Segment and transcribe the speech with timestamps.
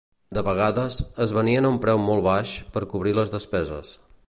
[0.35, 3.97] De vegades, es venien a un preu molt baix, per cobrir les despeses.